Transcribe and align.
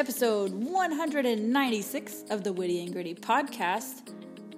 episode 0.00 0.50
196 0.54 2.24
of 2.30 2.42
the 2.42 2.50
Witty 2.50 2.82
and 2.82 2.90
Gritty 2.90 3.14
podcast. 3.14 4.14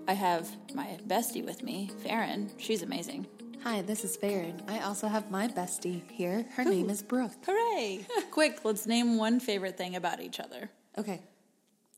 I 0.07 0.12
have 0.12 0.48
my 0.72 0.96
bestie 1.09 1.45
with 1.45 1.64
me, 1.64 1.91
Farron. 2.04 2.48
She's 2.59 2.84
amazing. 2.84 3.27
Hi, 3.64 3.82
this 3.82 4.05
is 4.05 4.14
Farron. 4.14 4.62
I 4.68 4.79
also 4.79 5.09
have 5.09 5.32
my 5.32 5.48
bestie 5.48 6.09
here. 6.12 6.46
Her 6.55 6.62
name 6.62 6.89
is 6.89 7.02
Brooke. 7.02 7.32
Hooray! 7.45 8.07
Quick, 8.30 8.61
let's 8.64 8.86
name 8.86 9.16
one 9.16 9.41
favorite 9.41 9.77
thing 9.77 9.96
about 9.96 10.20
each 10.20 10.39
other. 10.39 10.70
Okay, 10.96 11.20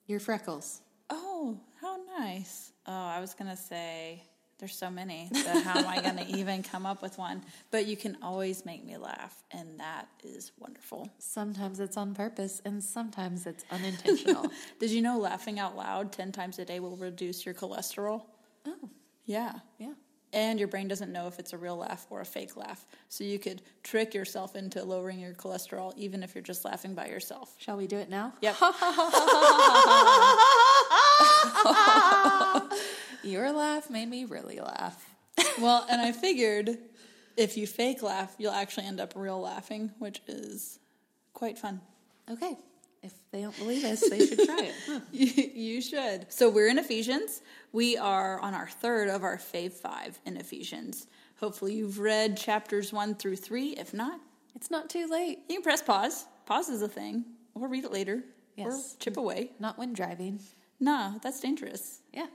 your 0.06 0.20
freckles. 0.20 0.80
Oh, 1.10 1.60
how 1.82 1.98
nice. 2.18 2.72
Oh, 2.86 2.92
I 2.94 3.20
was 3.20 3.34
going 3.34 3.50
to 3.50 3.58
say 3.58 4.22
there's 4.64 4.74
so 4.78 4.88
many. 4.88 5.28
So 5.34 5.60
how 5.60 5.78
am 5.78 5.86
I 5.86 6.00
going 6.00 6.16
to 6.24 6.26
even 6.38 6.62
come 6.62 6.86
up 6.86 7.02
with 7.02 7.18
one? 7.18 7.42
But 7.70 7.84
you 7.84 7.98
can 7.98 8.16
always 8.22 8.64
make 8.64 8.82
me 8.82 8.96
laugh, 8.96 9.44
and 9.50 9.78
that 9.78 10.08
is 10.22 10.52
wonderful. 10.58 11.10
Sometimes 11.18 11.80
it's 11.80 11.98
on 11.98 12.14
purpose, 12.14 12.62
and 12.64 12.82
sometimes 12.82 13.44
it's 13.46 13.62
unintentional. 13.70 14.50
Did 14.80 14.90
you 14.90 15.02
know 15.02 15.18
laughing 15.18 15.58
out 15.58 15.76
loud 15.76 16.12
10 16.12 16.32
times 16.32 16.58
a 16.58 16.64
day 16.64 16.80
will 16.80 16.96
reduce 16.96 17.44
your 17.44 17.54
cholesterol? 17.54 18.22
oh, 18.66 18.88
Yeah. 19.26 19.52
yeah. 19.78 19.92
And 20.32 20.58
your 20.58 20.66
brain 20.68 20.88
doesn't 20.88 21.12
know 21.12 21.26
if 21.28 21.38
it's 21.38 21.52
a 21.52 21.58
real 21.58 21.76
laugh 21.76 22.06
or 22.10 22.22
a 22.22 22.24
fake 22.24 22.56
laugh. 22.56 22.84
So 23.10 23.22
you 23.22 23.38
could 23.38 23.60
trick 23.84 24.14
yourself 24.14 24.56
into 24.56 24.82
lowering 24.82 25.20
your 25.20 25.32
cholesterol 25.34 25.92
even 25.96 26.22
if 26.24 26.34
you're 26.34 26.42
just 26.42 26.64
laughing 26.64 26.94
by 26.94 27.06
yourself. 27.06 27.54
Shall 27.58 27.76
we 27.76 27.86
do 27.86 27.98
it 27.98 28.08
now? 28.10 28.32
Yep. 28.40 28.56
Your 33.24 33.52
laugh 33.52 33.90
made 33.90 34.08
me 34.08 34.24
really 34.24 34.60
laugh. 34.60 35.08
well, 35.60 35.86
and 35.90 36.00
I 36.00 36.12
figured 36.12 36.78
if 37.36 37.56
you 37.56 37.66
fake 37.66 38.02
laugh, 38.02 38.34
you'll 38.38 38.52
actually 38.52 38.86
end 38.86 39.00
up 39.00 39.14
real 39.16 39.40
laughing, 39.40 39.90
which 39.98 40.20
is 40.28 40.78
quite 41.32 41.58
fun. 41.58 41.80
Okay, 42.30 42.56
if 43.02 43.12
they 43.32 43.42
don't 43.42 43.56
believe 43.58 43.84
us, 43.84 44.08
they 44.08 44.24
should 44.26 44.44
try 44.44 44.60
it. 44.62 44.74
Huh. 44.86 45.00
You, 45.12 45.26
you 45.54 45.80
should. 45.82 46.32
So 46.32 46.48
we're 46.48 46.68
in 46.68 46.78
Ephesians. 46.78 47.42
We 47.72 47.96
are 47.96 48.38
on 48.40 48.54
our 48.54 48.68
third 48.68 49.08
of 49.08 49.24
our 49.24 49.36
Fave 49.36 49.72
Five 49.72 50.18
in 50.24 50.36
Ephesians. 50.36 51.06
Hopefully, 51.40 51.74
you've 51.74 51.98
read 51.98 52.36
chapters 52.36 52.92
one 52.92 53.14
through 53.14 53.36
three. 53.36 53.70
If 53.70 53.92
not, 53.92 54.20
It's 54.54 54.70
not 54.70 54.88
too 54.88 55.06
late. 55.08 55.40
you 55.48 55.56
can 55.56 55.62
press 55.62 55.82
pause. 55.82 56.26
Pause 56.46 56.68
is 56.70 56.82
a 56.82 56.88
thing, 56.88 57.24
or 57.54 57.68
read 57.68 57.84
it 57.84 57.92
later, 57.92 58.16
or 58.16 58.22
Yes. 58.56 58.96
chip 59.00 59.16
away. 59.16 59.50
Not 59.58 59.76
when 59.78 59.92
driving. 59.92 60.38
Nah, 60.78 61.18
that's 61.22 61.40
dangerous. 61.40 62.00
Yeah. 62.12 62.26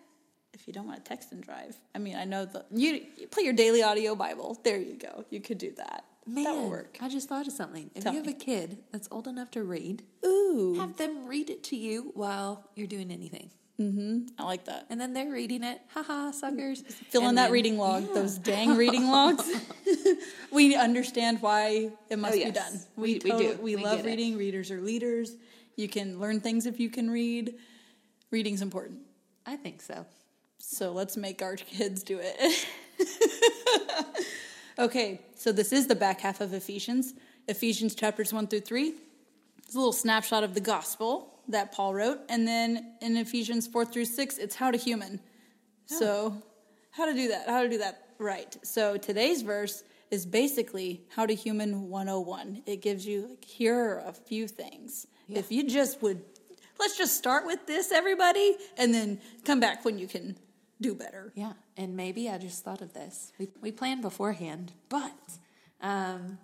If 0.54 0.68
you 0.68 0.74
don't 0.74 0.88
want 0.88 1.04
to 1.04 1.08
text 1.10 1.32
and 1.32 1.42
drive, 1.42 1.76
I 1.96 2.00
mean, 2.00 2.16
I 2.16 2.26
know 2.26 2.46
the 2.46 2.66
you, 2.72 3.02
you 3.18 3.28
play 3.28 3.44
your 3.44 3.54
daily 3.54 3.84
audio 3.84 4.16
Bible. 4.16 4.60
There 4.64 4.78
you 4.80 4.96
go. 4.96 5.26
You 5.30 5.40
could 5.42 5.58
do 5.58 5.72
that. 5.78 6.06
Man, 6.28 6.44
that 6.44 6.54
will 6.56 6.70
work. 6.70 6.98
I 7.02 7.08
just 7.10 7.30
thought 7.30 7.48
of 7.48 7.54
something. 7.54 7.90
If 7.96 8.04
Tell 8.04 8.14
you 8.14 8.20
have 8.20 8.28
me. 8.28 8.34
a 8.34 8.36
kid 8.36 8.78
that's 8.92 9.08
old 9.12 9.28
enough 9.28 9.52
to 9.52 9.64
read, 9.64 10.04
Ooh, 10.26 10.76
have 10.78 10.98
them 10.98 11.26
read 11.28 11.50
it 11.50 11.64
to 11.66 11.76
you 11.76 12.12
while 12.14 12.68
you're 12.76 12.88
doing 12.88 13.10
anything. 13.12 13.50
Mm-hmm. 13.80 14.26
I 14.38 14.44
like 14.44 14.66
that. 14.66 14.88
And 14.90 15.00
then 15.00 15.14
they're 15.14 15.32
reading 15.32 15.64
it. 15.64 15.80
Haha, 15.94 16.32
suckers. 16.32 16.82
Fill 16.82 17.30
in 17.30 17.36
that 17.36 17.44
then- 17.46 17.52
reading 17.54 17.78
log, 17.78 18.08
Yeah. 18.10 18.14
those 18.16 18.38
dang 18.38 18.76
reading 18.76 19.08
logs. 19.12 19.50
we 20.52 20.76
understand 20.76 21.42
why 21.42 21.92
it 22.10 22.20
must 22.20 22.36
Oh, 22.38 22.44
be 22.44 22.52
done. 22.52 22.80
We- 22.98 23.14
we 23.24 23.30
tot- 23.32 23.40
do. 23.40 23.58
We, 23.62 23.76
We 23.78 23.84
love 23.84 23.98
get 23.98 24.06
it. 24.06 24.10
reading. 24.10 24.38
Readers 24.38 24.70
are 24.72 24.82
leaders. 24.82 25.32
You 25.78 25.88
can 25.88 26.20
learn 26.20 26.42
things 26.42 26.66
if 26.66 26.80
you 26.80 26.90
can 26.90 27.10
read. 27.10 27.56
Reading's 28.32 28.62
important. 28.62 29.00
I 29.46 29.56
think 29.56 29.82
so. 29.82 30.06
So 30.60 30.92
let's 30.92 31.18
make 31.18 31.42
our 31.42 31.56
kids 31.56 32.04
do 32.04 32.20
it. 32.22 32.68
okay, 34.80 35.22
so 35.36 35.52
this 35.52 35.74
is 35.74 35.88
the 35.88 35.96
back 35.96 36.20
half 36.20 36.42
of 36.42 36.54
Ephesians. 36.54 37.14
Ephesians 37.48 37.96
chapters 37.96 38.32
1 38.32 38.48
through 38.48 38.60
3. 38.60 38.94
It's 39.58 39.74
a 39.74 39.78
little 39.78 39.94
snapshot 39.94 40.44
of 40.44 40.54
the 40.54 40.62
gospel 40.62 41.40
that 41.48 41.72
Paul 41.72 41.94
wrote. 41.94 42.20
And 42.30 42.48
then 42.48 42.94
in 43.02 43.18
Ephesians 43.18 43.68
4 43.68 43.86
through 43.86 44.06
6, 44.06 44.38
it's 44.38 44.56
how 44.56 44.70
to 44.70 44.78
human. 44.78 45.20
So, 45.86 46.42
how 46.92 47.06
to 47.06 47.14
do 47.14 47.30
that? 47.30 47.48
How 47.48 47.64
to 47.64 47.70
do 47.70 47.80
that 47.80 48.10
right. 48.20 48.56
So, 48.64 48.98
today's 48.98 49.42
verse 49.42 49.84
is 50.12 50.26
basically 50.26 51.04
how 51.16 51.26
to 51.26 51.34
human 51.34 51.90
101. 51.90 52.64
It 52.66 52.82
gives 52.82 53.06
you, 53.06 53.28
like, 53.30 53.46
here 53.46 53.76
are 53.76 54.04
a 54.08 54.14
few 54.14 54.48
things. 54.48 55.08
If 55.28 55.52
you 55.52 55.68
just 55.68 56.02
would, 56.02 56.22
let's 56.80 56.98
just 56.98 57.16
start 57.16 57.46
with 57.46 57.66
this, 57.66 57.92
everybody, 57.92 58.56
and 58.78 58.94
then 58.94 59.20
come 59.46 59.60
back 59.60 59.86
when 59.86 59.98
you 59.98 60.08
can 60.08 60.36
do 60.82 60.96
better. 60.96 61.32
Yeah, 61.36 61.54
and 61.78 61.96
maybe 61.96 62.30
I 62.30 62.38
just 62.38 62.64
thought 62.64 62.82
of 62.82 62.94
this. 62.94 63.32
We, 63.38 63.50
we 63.62 63.72
planned 63.72 64.02
beforehand, 64.02 64.72
but 64.90 65.12
um, 65.82 66.38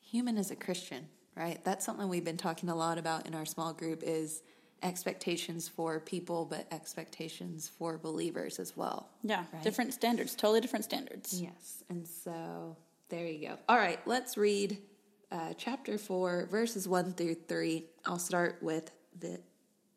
human 0.00 0.36
as 0.36 0.50
a 0.50 0.56
Christian, 0.56 1.06
right? 1.36 1.62
That's 1.64 1.84
something 1.84 2.08
we've 2.08 2.24
been 2.24 2.36
talking 2.36 2.68
a 2.68 2.74
lot 2.74 2.98
about 2.98 3.26
in 3.26 3.34
our 3.34 3.44
small 3.46 3.72
group 3.72 4.02
is 4.02 4.42
expectations 4.82 5.66
for 5.66 5.98
people, 6.00 6.44
but 6.44 6.66
expectations 6.70 7.68
for 7.68 7.96
believers 7.96 8.58
as 8.58 8.76
well. 8.76 9.08
Yeah, 9.22 9.44
Right. 9.52 9.62
different 9.62 9.94
standards, 9.94 10.34
totally 10.34 10.60
different 10.60 10.84
standards. 10.84 11.40
Yes, 11.40 11.82
and 11.88 12.06
so 12.06 12.76
there 13.08 13.26
you 13.26 13.48
go. 13.48 13.56
All 13.68 13.76
right, 13.78 13.98
let's 14.06 14.36
read 14.36 14.78
uh, 15.32 15.54
chapter 15.56 15.96
4, 15.96 16.48
verses 16.50 16.86
1 16.86 17.14
through 17.14 17.34
3. 17.48 17.84
I'll 18.04 18.18
start 18.18 18.58
with 18.62 18.90
the 19.18 19.40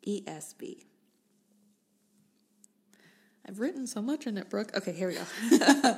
ESV. 0.07 0.85
I've 3.47 3.59
written 3.59 3.87
so 3.87 4.01
much 4.01 4.27
in 4.27 4.37
it, 4.37 4.49
Brooke. 4.49 4.75
Okay, 4.75 4.91
here 4.91 5.07
we 5.07 5.15
go. 5.15 5.97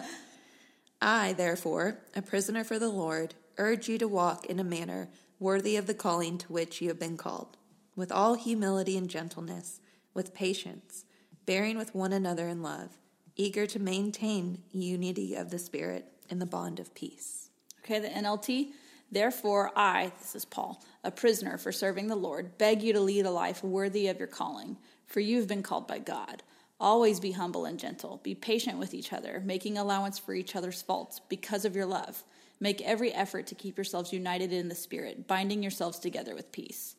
I, 1.02 1.34
therefore, 1.34 1.98
a 2.16 2.22
prisoner 2.22 2.64
for 2.64 2.78
the 2.78 2.90
Lord, 2.90 3.34
urge 3.58 3.88
you 3.88 3.98
to 3.98 4.08
walk 4.08 4.46
in 4.46 4.60
a 4.60 4.64
manner 4.64 5.10
worthy 5.40 5.76
of 5.76 5.88
the 5.88 5.94
calling 5.94 6.38
to 6.38 6.54
which 6.54 6.82
you 6.82 6.90
have 6.90 7.00
been 7.00 7.18
called, 7.18 7.58
with 7.96 8.12
all 8.12 8.36
humility 8.36 8.98
and 8.98 9.10
gentleness, 9.10 9.80
with 10.14 10.34
patience, 10.34 11.06
bearing 11.46 11.78
with 11.78 11.96
one 11.96 12.14
another 12.14 12.48
in 12.48 12.62
love, 12.62 12.98
eager 13.36 13.66
to 13.66 13.80
maintain 13.80 14.62
unity 14.72 15.34
of 15.34 15.50
the 15.50 15.58
Spirit 15.58 16.06
in 16.30 16.40
the 16.40 16.46
bond 16.46 16.80
of 16.80 16.94
peace. 16.94 17.50
Okay, 17.84 18.00
the 18.00 18.10
NLT. 18.10 18.72
Therefore, 19.12 19.72
I, 19.76 20.12
this 20.20 20.36
is 20.36 20.46
Paul, 20.46 20.84
a 21.04 21.10
prisoner 21.10 21.58
for 21.58 21.72
serving 21.72 22.08
the 22.08 22.16
Lord, 22.16 22.60
beg 22.60 22.84
you 22.84 22.94
to 22.94 23.00
lead 23.00 23.26
a 23.26 23.32
life 23.32 23.64
worthy 23.64 24.08
of 24.08 24.20
your 24.20 24.28
calling, 24.28 24.78
for 25.08 25.20
you 25.20 25.38
have 25.38 25.48
been 25.48 25.64
called 25.64 25.88
by 25.88 25.98
God. 25.98 26.44
Always 26.80 27.20
be 27.20 27.32
humble 27.34 27.66
and 27.66 27.78
gentle. 27.78 28.22
Be 28.24 28.34
patient 28.36 28.78
with 28.80 28.94
each 28.94 29.12
other, 29.12 29.42
making 29.46 29.78
allowance 29.78 30.18
for 30.18 30.34
each 30.34 30.56
other's 30.56 30.82
faults 30.82 31.20
because 31.28 31.66
of 31.66 31.76
your 31.76 31.86
love. 31.86 32.24
Make 32.62 32.82
every 32.82 33.14
effort 33.14 33.48
to 33.48 33.56
keep 33.56 33.78
yourselves 33.78 34.14
united 34.14 34.54
in 34.54 34.70
the 34.70 34.76
Spirit, 34.76 35.28
binding 35.28 35.62
yourselves 35.62 36.00
together 36.00 36.36
with 36.36 36.52
peace. 36.52 36.96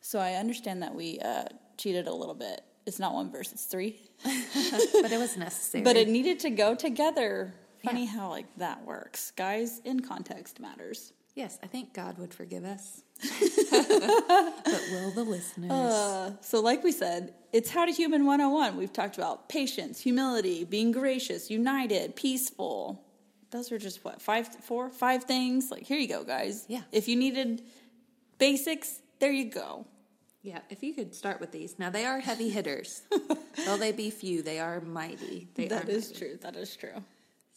So 0.00 0.18
I 0.18 0.34
understand 0.34 0.82
that 0.82 0.94
we 0.94 1.18
uh, 1.20 1.44
cheated 1.76 2.06
a 2.06 2.12
little 2.14 2.34
bit. 2.34 2.62
It's 2.86 2.98
not 2.98 3.12
one 3.14 3.30
verse, 3.30 3.52
it's 3.52 3.64
three. 3.66 4.00
But 5.02 5.12
it 5.12 5.18
was 5.18 5.36
necessary. 5.36 5.82
But 5.84 5.96
it 5.96 6.08
needed 6.08 6.40
to 6.40 6.50
go 6.50 6.74
together. 6.74 7.54
Funny 7.84 8.04
how 8.04 8.28
like 8.30 8.46
that 8.58 8.84
works. 8.84 9.32
Guys, 9.32 9.80
in 9.84 10.00
context 10.00 10.60
matters. 10.60 11.12
yes, 11.34 11.58
I 11.62 11.66
think 11.66 11.94
God 11.94 12.18
would 12.18 12.34
forgive 12.34 12.64
us. 12.64 13.02
but 13.70 14.82
will 14.92 15.10
the 15.12 15.24
listeners? 15.26 15.70
Uh, 15.70 16.32
so, 16.40 16.60
like 16.60 16.82
we 16.82 16.92
said, 16.92 17.34
it's 17.52 17.70
How 17.70 17.84
to 17.84 17.92
Human 17.92 18.24
101. 18.24 18.76
We've 18.76 18.92
talked 18.92 19.16
about 19.18 19.48
patience, 19.48 20.00
humility, 20.00 20.64
being 20.64 20.92
gracious, 20.92 21.50
united, 21.50 22.16
peaceful. 22.16 23.02
Those 23.50 23.72
are 23.72 23.78
just 23.78 24.04
what, 24.04 24.22
five, 24.22 24.48
four, 24.48 24.90
five 24.90 25.24
things? 25.24 25.70
Like, 25.70 25.82
here 25.84 25.98
you 25.98 26.08
go, 26.08 26.24
guys. 26.24 26.64
Yeah. 26.68 26.82
If 26.92 27.08
you 27.08 27.16
needed 27.16 27.62
basics, 28.38 29.00
there 29.18 29.32
you 29.32 29.50
go. 29.50 29.86
Yeah, 30.42 30.60
if 30.70 30.82
you 30.82 30.94
could 30.94 31.14
start 31.14 31.38
with 31.40 31.52
these. 31.52 31.78
Now, 31.78 31.90
they 31.90 32.06
are 32.06 32.20
heavy 32.20 32.48
hitters. 32.48 33.02
Though 33.66 33.76
they 33.76 33.92
be 33.92 34.08
few, 34.10 34.42
they 34.42 34.58
are 34.58 34.80
mighty. 34.80 35.48
They 35.54 35.66
That 35.68 35.84
are 35.86 35.90
is 35.90 36.08
mighty. 36.10 36.18
true. 36.18 36.38
That 36.40 36.56
is 36.56 36.74
true. 36.76 37.04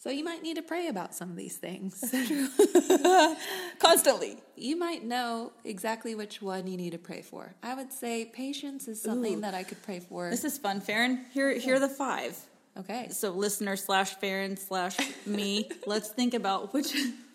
So 0.04 0.10
you 0.10 0.22
might 0.22 0.42
need 0.42 0.56
to 0.56 0.62
pray 0.62 0.88
about 0.88 1.14
some 1.14 1.30
of 1.30 1.36
these 1.36 1.56
things. 1.56 1.98
Constantly. 3.78 4.36
you 4.54 4.76
might 4.76 5.02
know 5.02 5.50
exactly 5.64 6.14
which 6.14 6.42
one 6.42 6.66
you 6.66 6.76
need 6.76 6.90
to 6.90 6.98
pray 6.98 7.22
for. 7.22 7.54
I 7.62 7.72
would 7.72 7.90
say 7.90 8.26
patience 8.26 8.86
is 8.86 9.00
something 9.00 9.36
Ooh. 9.38 9.40
that 9.40 9.54
I 9.54 9.62
could 9.62 9.82
pray 9.82 10.00
for. 10.00 10.28
This 10.28 10.44
is 10.44 10.58
fun, 10.58 10.82
Farron. 10.82 11.24
Here, 11.32 11.58
here 11.58 11.76
are 11.76 11.78
the 11.78 11.88
five. 11.88 12.38
okay. 12.78 13.08
So, 13.12 13.30
listener 13.30 13.76
slash 13.76 14.16
Farron 14.16 14.58
slash 14.58 14.98
me, 15.24 15.70
let's 15.86 16.10
think 16.10 16.34
about 16.34 16.74
which. 16.74 16.94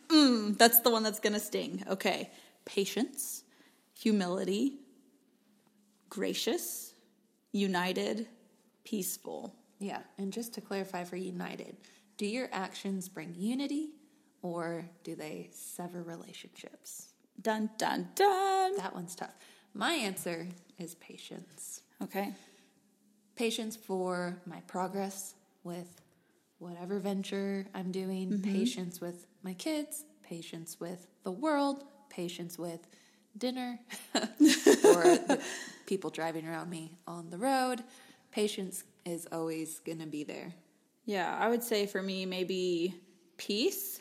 Mm, 0.09 0.55
that's 0.55 0.81
the 0.81 0.91
one 0.91 1.01
that's 1.01 1.19
going 1.19 1.33
to 1.33 1.39
sting. 1.39 1.83
Okay. 1.89 2.29
Patience, 2.65 3.45
humility, 3.97 4.77
gracious, 6.07 6.93
united, 7.51 8.27
peaceful. 8.83 9.55
Yeah, 9.79 10.01
and 10.17 10.31
just 10.31 10.53
to 10.55 10.61
clarify 10.61 11.05
for 11.05 11.15
United, 11.15 11.77
do 12.19 12.25
your 12.25 12.49
actions 12.51 13.07
bring 13.07 13.33
unity 13.33 13.91
or 14.41 14.85
do 15.05 15.15
they 15.15 15.49
sever 15.53 16.03
relationships? 16.03 17.13
Dun, 17.41 17.69
dun, 17.77 18.09
dun. 18.13 18.75
That 18.75 18.93
one's 18.93 19.15
tough. 19.15 19.33
My 19.73 19.93
answer 19.93 20.45
is 20.77 20.95
patience. 20.95 21.81
Okay. 22.03 22.33
Patience 23.37 23.77
for 23.77 24.37
my 24.45 24.59
progress 24.67 25.35
with 25.63 26.01
whatever 26.57 26.99
venture 26.99 27.65
I'm 27.73 27.89
doing, 27.89 28.31
mm-hmm. 28.31 28.53
patience 28.53 28.99
with 28.99 29.25
my 29.41 29.53
kids, 29.53 30.03
patience 30.21 30.77
with 30.77 31.07
the 31.23 31.31
world, 31.31 31.85
patience 32.09 32.59
with 32.59 32.85
dinner 33.37 33.79
or 34.13 34.21
the 34.23 35.41
people 35.85 36.09
driving 36.09 36.45
around 36.45 36.69
me 36.69 36.97
on 37.07 37.29
the 37.29 37.37
road. 37.37 37.81
Patience 38.31 38.83
is 39.05 39.25
always 39.31 39.79
going 39.79 39.99
to 39.99 40.05
be 40.05 40.25
there. 40.25 40.53
Yeah, 41.09 41.35
I 41.39 41.49
would 41.49 41.63
say 41.63 41.87
for 41.87 42.03
me, 42.03 42.27
maybe 42.27 42.93
peace. 43.35 43.99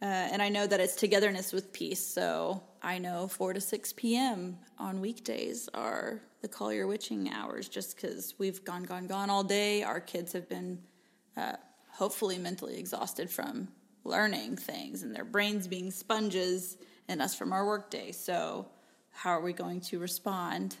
Uh, 0.00 0.06
and 0.06 0.40
I 0.40 0.48
know 0.48 0.66
that 0.66 0.80
it's 0.80 0.94
togetherness 0.94 1.52
with 1.52 1.70
peace. 1.70 2.00
So 2.00 2.62
I 2.82 2.96
know 2.96 3.28
4 3.28 3.52
to 3.52 3.60
6 3.60 3.92
p.m. 3.92 4.56
on 4.78 5.02
weekdays 5.02 5.68
are 5.74 6.22
the 6.40 6.48
Collier 6.48 6.86
witching 6.86 7.30
hours 7.30 7.68
just 7.68 7.94
because 7.94 8.36
we've 8.38 8.64
gone, 8.64 8.84
gone, 8.84 9.06
gone 9.06 9.28
all 9.28 9.44
day. 9.44 9.82
Our 9.82 10.00
kids 10.00 10.32
have 10.32 10.48
been 10.48 10.78
uh, 11.36 11.56
hopefully 11.90 12.38
mentally 12.38 12.78
exhausted 12.78 13.28
from 13.28 13.68
learning 14.04 14.56
things 14.56 15.02
and 15.02 15.14
their 15.14 15.26
brains 15.26 15.68
being 15.68 15.90
sponges 15.90 16.78
and 17.06 17.20
us 17.20 17.34
from 17.34 17.52
our 17.52 17.66
workday. 17.66 18.12
So, 18.12 18.66
how 19.10 19.32
are 19.32 19.42
we 19.42 19.52
going 19.52 19.82
to 19.82 19.98
respond? 19.98 20.78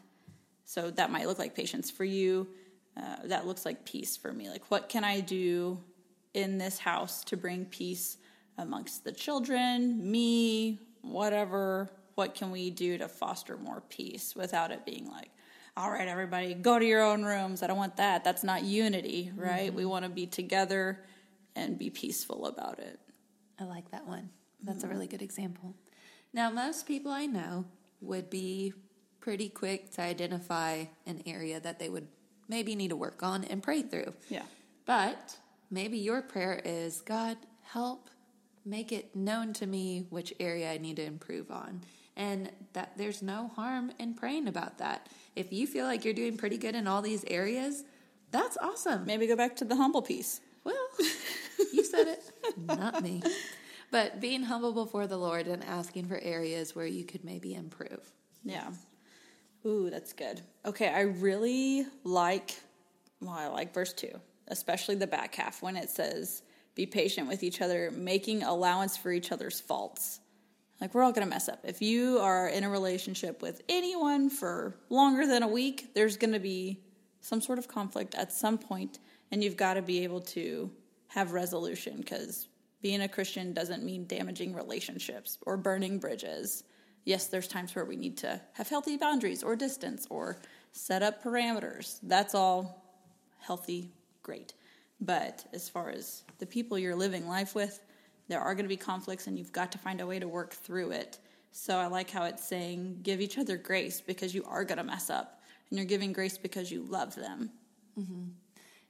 So, 0.64 0.90
that 0.92 1.10
might 1.10 1.26
look 1.26 1.38
like 1.38 1.54
patience 1.54 1.90
for 1.90 2.04
you. 2.04 2.48
Uh, 3.00 3.16
that 3.24 3.46
looks 3.46 3.64
like 3.64 3.84
peace 3.84 4.16
for 4.16 4.32
me. 4.32 4.50
Like, 4.50 4.70
what 4.70 4.88
can 4.88 5.04
I 5.04 5.20
do 5.20 5.78
in 6.34 6.58
this 6.58 6.78
house 6.78 7.24
to 7.24 7.36
bring 7.36 7.64
peace 7.64 8.18
amongst 8.58 9.04
the 9.04 9.12
children, 9.12 10.10
me, 10.10 10.80
whatever? 11.02 11.90
What 12.16 12.34
can 12.34 12.50
we 12.50 12.70
do 12.70 12.98
to 12.98 13.08
foster 13.08 13.56
more 13.56 13.82
peace 13.88 14.36
without 14.36 14.70
it 14.70 14.84
being 14.84 15.08
like, 15.08 15.30
all 15.76 15.90
right, 15.90 16.08
everybody, 16.08 16.52
go 16.52 16.78
to 16.78 16.84
your 16.84 17.02
own 17.02 17.24
rooms. 17.24 17.62
I 17.62 17.68
don't 17.68 17.78
want 17.78 17.96
that. 17.96 18.22
That's 18.22 18.44
not 18.44 18.64
unity, 18.64 19.32
right? 19.34 19.68
Mm-hmm. 19.68 19.76
We 19.76 19.84
want 19.86 20.04
to 20.04 20.10
be 20.10 20.26
together 20.26 21.02
and 21.56 21.78
be 21.78 21.88
peaceful 21.88 22.46
about 22.46 22.80
it. 22.80 23.00
I 23.58 23.64
like 23.64 23.90
that 23.92 24.06
one. 24.06 24.28
That's 24.62 24.82
mm-hmm. 24.82 24.90
a 24.90 24.94
really 24.94 25.06
good 25.06 25.22
example. 25.22 25.74
Now, 26.34 26.50
most 26.50 26.86
people 26.86 27.12
I 27.12 27.26
know 27.26 27.64
would 28.00 28.28
be 28.28 28.74
pretty 29.20 29.48
quick 29.48 29.90
to 29.92 30.02
identify 30.02 30.84
an 31.06 31.22
area 31.24 31.60
that 31.60 31.78
they 31.78 31.88
would 31.88 32.08
maybe 32.50 32.74
need 32.74 32.88
to 32.88 32.96
work 32.96 33.22
on 33.22 33.44
and 33.44 33.62
pray 33.62 33.80
through. 33.80 34.12
Yeah. 34.28 34.42
But 34.84 35.38
maybe 35.70 35.96
your 35.96 36.20
prayer 36.20 36.60
is 36.62 37.00
God, 37.00 37.38
help 37.62 38.10
make 38.66 38.92
it 38.92 39.16
known 39.16 39.54
to 39.54 39.66
me 39.66 40.06
which 40.10 40.34
area 40.38 40.70
I 40.70 40.76
need 40.76 40.96
to 40.96 41.04
improve 41.04 41.50
on. 41.50 41.80
And 42.16 42.50
that 42.74 42.98
there's 42.98 43.22
no 43.22 43.48
harm 43.48 43.92
in 43.98 44.14
praying 44.14 44.48
about 44.48 44.78
that. 44.78 45.08
If 45.34 45.52
you 45.52 45.66
feel 45.66 45.86
like 45.86 46.04
you're 46.04 46.12
doing 46.12 46.36
pretty 46.36 46.58
good 46.58 46.74
in 46.74 46.86
all 46.86 47.00
these 47.00 47.24
areas, 47.28 47.84
that's 48.30 48.58
awesome. 48.60 49.06
Maybe 49.06 49.26
go 49.26 49.36
back 49.36 49.56
to 49.56 49.64
the 49.64 49.76
humble 49.76 50.02
piece. 50.02 50.40
Well, 50.62 50.88
you 51.72 51.82
said 51.84 52.08
it, 52.08 52.22
not 52.58 53.02
me. 53.02 53.22
But 53.90 54.20
being 54.20 54.42
humble 54.42 54.72
before 54.72 55.06
the 55.06 55.16
Lord 55.16 55.46
and 55.46 55.64
asking 55.64 56.06
for 56.06 56.18
areas 56.18 56.76
where 56.76 56.86
you 56.86 57.04
could 57.04 57.24
maybe 57.24 57.54
improve. 57.54 58.12
Yeah. 58.44 58.70
Ooh, 59.66 59.90
that's 59.90 60.12
good. 60.12 60.40
Okay, 60.64 60.88
I 60.88 61.02
really 61.02 61.86
like, 62.04 62.58
well, 63.20 63.34
I 63.34 63.48
like 63.48 63.74
verse 63.74 63.92
2, 63.92 64.08
especially 64.48 64.94
the 64.94 65.06
back 65.06 65.34
half 65.34 65.62
when 65.62 65.76
it 65.76 65.90
says, 65.90 66.42
be 66.74 66.86
patient 66.86 67.28
with 67.28 67.42
each 67.42 67.60
other, 67.60 67.90
making 67.90 68.42
allowance 68.42 68.96
for 68.96 69.12
each 69.12 69.32
other's 69.32 69.60
faults. 69.60 70.20
Like, 70.80 70.94
we're 70.94 71.02
all 71.02 71.12
to 71.26 71.30
mess 71.30 71.48
up. 71.48 71.60
If 71.64 71.82
you 71.82 72.18
are 72.20 72.48
in 72.48 72.64
a 72.64 72.70
relationship 72.70 73.42
with 73.42 73.60
anyone 73.68 74.30
for 74.30 74.76
longer 74.88 75.26
than 75.26 75.42
a 75.42 75.48
week, 75.48 75.92
there's 75.94 76.16
to 76.32 76.38
be 76.38 76.80
some 77.20 77.42
sort 77.42 77.58
of 77.58 77.68
conflict 77.68 78.14
at 78.14 78.32
some 78.32 78.56
point, 78.56 78.98
and 79.30 79.44
you've 79.44 79.58
got 79.58 79.74
to 79.74 79.82
be 79.82 80.04
able 80.04 80.22
to 80.22 80.70
have 81.08 81.32
resolution 81.32 81.98
because 81.98 82.48
being 82.80 83.02
a 83.02 83.08
Christian 83.08 83.52
doesn't 83.52 83.84
mean 83.84 84.06
damaging 84.06 84.54
relationships 84.54 85.36
or 85.42 85.58
burning 85.58 85.98
bridges. 85.98 86.64
Yes, 87.04 87.26
there's 87.26 87.48
times 87.48 87.74
where 87.74 87.84
we 87.84 87.96
need 87.96 88.18
to 88.18 88.40
have 88.52 88.68
healthy 88.68 88.96
boundaries 88.96 89.42
or 89.42 89.56
distance 89.56 90.06
or 90.10 90.38
set 90.72 91.02
up 91.02 91.22
parameters. 91.22 91.98
That's 92.02 92.34
all 92.34 92.84
healthy, 93.38 93.90
great. 94.22 94.54
But 95.00 95.44
as 95.52 95.68
far 95.68 95.90
as 95.90 96.22
the 96.38 96.46
people 96.46 96.78
you're 96.78 96.94
living 96.94 97.26
life 97.26 97.54
with, 97.54 97.80
there 98.28 98.40
are 98.40 98.54
going 98.54 98.64
to 98.64 98.68
be 98.68 98.76
conflicts 98.76 99.26
and 99.26 99.38
you've 99.38 99.52
got 99.52 99.72
to 99.72 99.78
find 99.78 100.00
a 100.00 100.06
way 100.06 100.18
to 100.18 100.28
work 100.28 100.52
through 100.52 100.92
it. 100.92 101.18
So 101.52 101.76
I 101.76 101.86
like 101.86 102.10
how 102.10 102.24
it's 102.24 102.46
saying 102.46 103.00
give 103.02 103.20
each 103.20 103.38
other 103.38 103.56
grace 103.56 104.00
because 104.00 104.34
you 104.34 104.44
are 104.44 104.64
going 104.64 104.78
to 104.78 104.84
mess 104.84 105.10
up 105.10 105.40
and 105.68 105.78
you're 105.78 105.86
giving 105.86 106.12
grace 106.12 106.38
because 106.38 106.70
you 106.70 106.82
love 106.82 107.14
them. 107.14 107.50
Mm-hmm. 107.98 108.28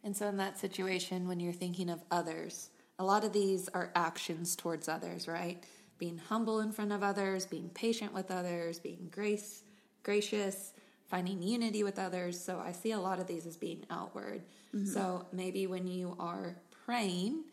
And 0.03 0.17
so, 0.17 0.27
in 0.29 0.39
that 0.39 0.59
situation, 0.59 1.29
when 1.29 1.41
you're 1.41 1.53
thinking 1.53 1.91
of 1.91 2.03
others, 2.11 2.71
a 2.99 3.05
lot 3.05 3.25
of 3.25 3.33
these 3.33 3.69
are 3.69 3.93
actions 3.95 4.56
towards 4.56 4.89
others, 4.89 5.29
right? 5.29 5.63
Being 6.00 6.19
humble 6.19 6.58
in 6.58 6.73
front 6.73 6.91
of 6.91 7.05
others, 7.05 7.47
being 7.47 7.69
patient 7.69 8.12
with 8.12 8.32
others, 8.32 8.81
being 8.81 9.08
grace, 9.12 9.62
gracious, 10.02 10.73
finding 11.06 11.43
unity 11.43 11.85
with 11.85 11.99
others. 11.99 12.43
So 12.43 12.58
I 12.58 12.73
see 12.73 12.91
a 12.91 12.99
lot 12.99 13.20
of 13.20 13.29
these 13.29 13.47
as 13.47 13.56
being 13.56 13.85
outward. 13.91 14.43
Mm-hmm. 14.75 14.87
So 14.87 15.26
maybe 15.32 15.67
when 15.69 15.87
you 15.87 16.17
are 16.19 16.56
praying 16.85 17.44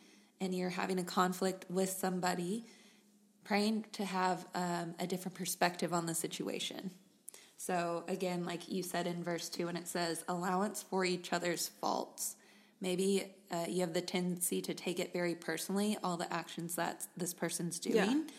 and 0.42 0.56
you're 0.56 0.70
having 0.70 0.98
a 0.98 1.04
conflict 1.04 1.66
with 1.70 1.90
somebody, 1.90 2.66
praying 3.44 3.86
to 3.94 4.06
have 4.06 4.46
um, 4.56 4.96
a 5.00 5.06
different 5.06 5.36
perspective 5.36 5.94
on 5.94 6.06
the 6.06 6.16
situation. 6.16 6.92
So 7.58 8.04
again, 8.08 8.46
like 8.46 8.72
you 8.72 8.84
said 8.84 9.08
in 9.08 9.24
verse 9.24 9.50
2, 9.50 9.66
when 9.66 9.76
it 9.76 9.88
says 9.88 10.24
allowance 10.28 10.84
for 10.84 11.04
each 11.04 11.34
other's 11.34 11.68
faults, 11.68 12.36
maybe 12.82 13.34
uh, 13.52 13.66
you 13.68 13.82
have 13.82 13.94
the 13.94 14.02
tendency 14.02 14.62
to 14.62 14.74
take 14.74 15.00
it 15.00 15.14
very 15.14 15.36
personally, 15.36 15.98
all 16.04 16.18
the 16.18 16.32
actions 16.32 16.76
that 16.76 17.08
this 17.16 17.34
person's 17.34 17.80
doing. 17.80 17.96
Yeah. 17.96 18.32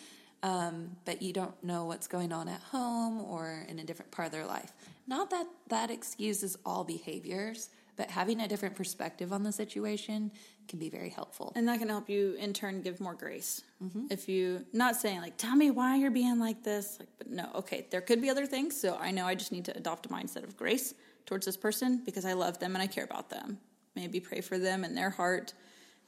Um, 0.43 0.97
but 1.05 1.21
you 1.21 1.33
don't 1.33 1.63
know 1.65 1.87
what's 1.87 2.07
going 2.07 2.33
on 2.33 2.49
at 2.49 2.61
home 2.61 3.21
or 3.23 3.65
in 3.69 3.81
a 3.81 3.85
different 3.85 4.13
part 4.13 4.27
of 4.27 4.33
their 4.33 4.47
life. 4.47 4.73
Not 5.07 5.31
that 5.31 5.47
that 5.69 5.91
excuses 5.91 6.57
all 6.65 6.85
behaviors, 6.85 7.71
but 7.97 8.09
having 8.09 8.41
a 8.41 8.47
different 8.47 8.77
perspective 8.77 9.33
on 9.33 9.43
the 9.43 9.51
situation 9.51 10.31
can 10.69 10.79
be 10.79 10.89
very 10.89 11.09
helpful. 11.09 11.53
And 11.57 11.67
that 11.67 11.81
can 11.81 11.89
help 11.89 12.09
you 12.09 12.37
in 12.39 12.53
turn 12.53 12.83
give 12.83 13.01
more 13.01 13.15
grace. 13.15 13.63
Mm-hmm. 13.83 14.07
If 14.11 14.29
you 14.29 14.65
not 14.73 14.95
saying 14.95 15.21
like, 15.23 15.37
"Tell 15.39 15.57
me 15.57 15.73
why 15.73 15.97
you're 15.97 16.13
being 16.13 16.39
like 16.39 16.63
this," 16.63 16.99
like, 17.01 17.09
but 17.19 17.29
no, 17.29 17.51
okay, 17.57 17.89
there 17.91 18.01
could 18.01 18.21
be 18.21 18.31
other 18.31 18.47
things. 18.47 18.81
So 18.81 18.97
I 19.01 19.11
know 19.11 19.27
I 19.27 19.35
just 19.35 19.51
need 19.51 19.65
to 19.65 19.77
adopt 19.77 20.07
a 20.07 20.09
mindset 20.11 20.45
of 20.45 20.57
grace 20.57 20.95
towards 21.27 21.47
this 21.47 21.57
person 21.57 22.03
because 22.05 22.25
I 22.25 22.35
love 22.35 22.61
them 22.61 22.77
and 22.77 22.83
I 22.83 22.87
care 22.87 23.05
about 23.05 23.29
them 23.29 23.59
maybe 23.99 24.21
pray 24.21 24.41
for 24.41 24.59
them 24.59 24.85
and 24.85 24.97
their 24.97 25.11
heart. 25.11 25.53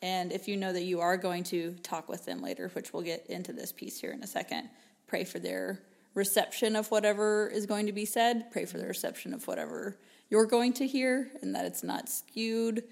And 0.00 0.32
if 0.32 0.48
you 0.48 0.56
know 0.56 0.72
that 0.72 0.84
you 0.84 1.00
are 1.00 1.16
going 1.16 1.44
to 1.44 1.74
talk 1.82 2.08
with 2.08 2.24
them 2.24 2.40
later, 2.40 2.70
which 2.72 2.92
we'll 2.92 3.02
get 3.02 3.26
into 3.26 3.52
this 3.52 3.72
piece 3.72 4.00
here 4.00 4.12
in 4.12 4.22
a 4.22 4.26
second, 4.26 4.70
pray 5.06 5.24
for 5.24 5.38
their 5.38 5.82
reception 6.14 6.76
of 6.76 6.90
whatever 6.90 7.48
is 7.48 7.66
going 7.66 7.86
to 7.86 7.92
be 7.92 8.04
said, 8.04 8.50
pray 8.50 8.64
for 8.64 8.78
the 8.78 8.86
reception 8.86 9.34
of 9.34 9.46
whatever 9.46 9.98
you're 10.28 10.46
going 10.46 10.72
to 10.74 10.86
hear, 10.86 11.30
and 11.42 11.54
that 11.54 11.66
it's 11.66 11.82
not 11.82 12.08
skewed 12.08 12.84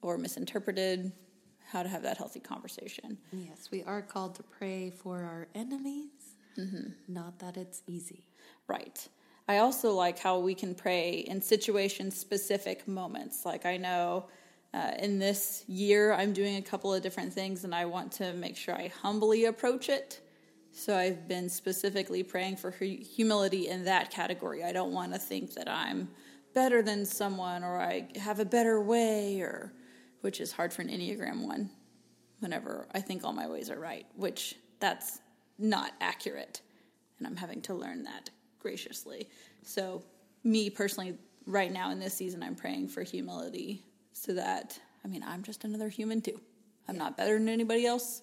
or 0.00 0.16
misinterpreted, 0.16 1.10
how 1.70 1.82
to 1.82 1.88
have 1.88 2.02
that 2.02 2.16
healthy 2.16 2.40
conversation. 2.40 3.18
Yes, 3.32 3.68
we 3.72 3.82
are 3.82 4.00
called 4.00 4.36
to 4.36 4.42
pray 4.44 4.90
for 4.90 5.16
our 5.18 5.48
enemies, 5.54 6.36
mm-hmm. 6.56 6.90
not 7.08 7.40
that 7.40 7.56
it's 7.56 7.82
easy. 7.86 8.26
Right. 8.68 9.06
I 9.48 9.58
also 9.58 9.92
like 9.92 10.18
how 10.18 10.38
we 10.38 10.54
can 10.54 10.74
pray 10.74 11.24
in 11.26 11.42
situation 11.42 12.10
specific 12.10 12.88
moments. 12.88 13.44
Like 13.44 13.66
I 13.66 13.76
know 13.76 14.28
uh, 14.74 14.90
in 14.98 15.20
this 15.20 15.64
year, 15.68 16.12
I'm 16.12 16.32
doing 16.32 16.56
a 16.56 16.62
couple 16.62 16.92
of 16.92 17.00
different 17.00 17.32
things, 17.32 17.62
and 17.62 17.72
I 17.72 17.84
want 17.84 18.10
to 18.12 18.32
make 18.32 18.56
sure 18.56 18.74
I 18.74 18.88
humbly 19.02 19.44
approach 19.44 19.88
it. 19.88 20.20
So 20.72 20.96
I've 20.96 21.28
been 21.28 21.48
specifically 21.48 22.24
praying 22.24 22.56
for 22.56 22.72
humility 22.72 23.68
in 23.68 23.84
that 23.84 24.10
category. 24.10 24.64
I 24.64 24.72
don't 24.72 24.92
want 24.92 25.12
to 25.12 25.18
think 25.20 25.54
that 25.54 25.68
I'm 25.68 26.08
better 26.54 26.82
than 26.82 27.06
someone 27.06 27.62
or 27.62 27.80
I 27.80 28.08
have 28.16 28.40
a 28.40 28.44
better 28.44 28.80
way, 28.80 29.40
or 29.40 29.72
which 30.22 30.40
is 30.40 30.50
hard 30.50 30.72
for 30.72 30.82
an 30.82 30.88
Enneagram 30.88 31.46
one. 31.46 31.70
Whenever 32.40 32.88
I 32.92 33.00
think 33.00 33.22
all 33.22 33.32
my 33.32 33.46
ways 33.46 33.70
are 33.70 33.78
right, 33.78 34.06
which 34.16 34.56
that's 34.80 35.20
not 35.56 35.92
accurate, 36.00 36.62
and 37.18 37.28
I'm 37.28 37.36
having 37.36 37.62
to 37.62 37.74
learn 37.74 38.02
that 38.02 38.30
graciously. 38.58 39.28
So, 39.62 40.02
me 40.42 40.68
personally, 40.68 41.14
right 41.46 41.72
now 41.72 41.92
in 41.92 42.00
this 42.00 42.14
season, 42.14 42.42
I'm 42.42 42.56
praying 42.56 42.88
for 42.88 43.04
humility 43.04 43.84
so 44.14 44.32
that 44.32 44.78
I 45.04 45.08
mean 45.08 45.22
I'm 45.22 45.42
just 45.42 45.64
another 45.64 45.90
human 45.90 46.22
too. 46.22 46.40
I'm 46.88 46.96
not 46.96 47.16
better 47.16 47.38
than 47.38 47.48
anybody 47.48 47.84
else. 47.84 48.22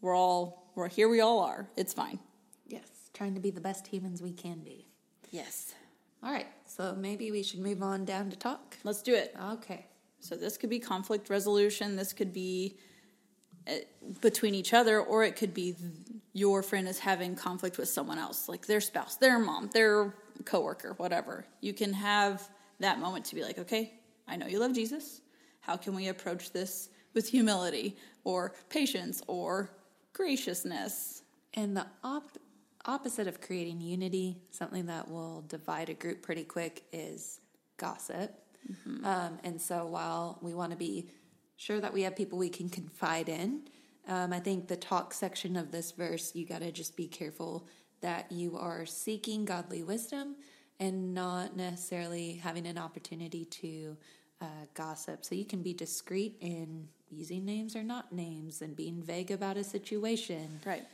We're 0.00 0.16
all 0.16 0.70
we're 0.74 0.88
here. 0.88 1.08
We 1.08 1.20
all 1.20 1.40
are. 1.40 1.68
It's 1.76 1.92
fine. 1.92 2.18
Yes, 2.66 3.10
trying 3.12 3.34
to 3.34 3.40
be 3.40 3.50
the 3.50 3.60
best 3.60 3.86
humans 3.86 4.22
we 4.22 4.32
can 4.32 4.60
be. 4.60 4.86
Yes. 5.30 5.74
All 6.22 6.32
right. 6.32 6.46
So 6.66 6.94
maybe 6.94 7.30
we 7.30 7.42
should 7.42 7.60
move 7.60 7.82
on 7.82 8.04
down 8.04 8.30
to 8.30 8.36
talk. 8.36 8.76
Let's 8.84 9.02
do 9.02 9.14
it. 9.14 9.34
Okay. 9.52 9.86
So 10.20 10.34
this 10.34 10.56
could 10.56 10.70
be 10.70 10.78
conflict 10.78 11.30
resolution. 11.30 11.96
This 11.96 12.12
could 12.12 12.32
be 12.32 12.78
uh, 13.68 13.74
between 14.20 14.54
each 14.54 14.72
other, 14.72 15.00
or 15.00 15.24
it 15.24 15.36
could 15.36 15.54
be 15.54 15.74
your 16.32 16.62
friend 16.62 16.88
is 16.88 16.98
having 16.98 17.34
conflict 17.34 17.78
with 17.78 17.88
someone 17.88 18.18
else, 18.18 18.48
like 18.48 18.66
their 18.66 18.80
spouse, 18.80 19.16
their 19.16 19.38
mom, 19.38 19.70
their 19.72 20.14
coworker, 20.44 20.94
whatever. 20.98 21.46
You 21.60 21.72
can 21.72 21.92
have 21.92 22.48
that 22.80 22.98
moment 22.98 23.24
to 23.26 23.34
be 23.34 23.42
like, 23.42 23.58
okay, 23.58 23.94
I 24.26 24.36
know 24.36 24.46
you 24.46 24.58
love 24.58 24.74
Jesus. 24.74 25.20
How 25.60 25.76
can 25.76 25.94
we 25.94 26.08
approach 26.08 26.52
this 26.52 26.90
with 27.14 27.28
humility 27.28 27.96
or 28.24 28.54
patience 28.68 29.22
or 29.26 29.70
graciousness? 30.12 31.22
And 31.54 31.76
the 31.76 31.86
op- 32.04 32.38
opposite 32.84 33.26
of 33.26 33.40
creating 33.40 33.80
unity, 33.80 34.38
something 34.50 34.86
that 34.86 35.10
will 35.10 35.42
divide 35.48 35.88
a 35.88 35.94
group 35.94 36.22
pretty 36.22 36.44
quick 36.44 36.84
is 36.92 37.40
gossip. 37.76 38.32
Um, 39.04 39.38
and 39.44 39.60
so 39.60 39.86
while 39.86 40.38
we 40.42 40.54
want 40.54 40.72
to 40.72 40.76
be 40.76 41.08
sure 41.56 41.80
that 41.80 41.92
we 41.92 42.02
have 42.02 42.16
people 42.16 42.38
we 42.38 42.48
can 42.48 42.68
confide 42.68 43.28
in, 43.28 43.62
um, 44.08 44.32
I 44.32 44.40
think 44.40 44.68
the 44.68 44.76
talk 44.76 45.14
section 45.14 45.56
of 45.56 45.70
this 45.70 45.92
verse, 45.92 46.34
you 46.34 46.46
got 46.46 46.60
to 46.60 46.72
just 46.72 46.96
be 46.96 47.06
careful 47.08 47.66
that 48.00 48.30
you 48.30 48.56
are 48.56 48.86
seeking 48.86 49.44
godly 49.44 49.82
wisdom 49.82 50.36
and 50.78 51.14
not 51.14 51.56
necessarily 51.56 52.34
having 52.34 52.66
an 52.66 52.78
opportunity 52.78 53.44
to 53.46 53.96
uh, 54.40 54.66
gossip. 54.74 55.24
So 55.24 55.34
you 55.34 55.44
can 55.44 55.62
be 55.62 55.72
discreet 55.72 56.36
in 56.40 56.88
using 57.10 57.44
names 57.44 57.76
or 57.76 57.82
not 57.82 58.12
names 58.12 58.62
and 58.62 58.74
being 58.76 59.02
vague 59.02 59.30
about 59.30 59.56
a 59.56 59.64
situation. 59.64 60.60
Right. 60.64 60.84